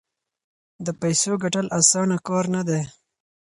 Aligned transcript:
د 0.85 0.87
پیسو 1.01 1.31
ګټل 1.43 1.65
اسانه 1.79 2.17
کار 2.27 2.45
نه 2.55 2.61
دی. 2.67 2.81